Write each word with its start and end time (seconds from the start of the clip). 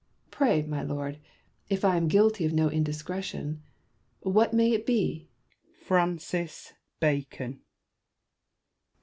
Pray, 0.31 0.63
my 0.63 0.81
Lord, 0.81 1.19
if 1.69 1.85
I 1.85 1.95
am 1.95 2.07
guilty 2.07 2.43
of 2.45 2.53
no 2.53 2.69
indiscretion, 2.71 3.61
what 4.21 4.51
may 4.51 4.71
it 4.71 4.83
be? 4.83 5.29
Bacon. 6.99 7.61